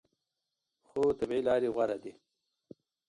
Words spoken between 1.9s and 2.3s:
دي.